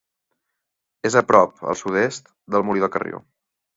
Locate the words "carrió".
2.97-3.21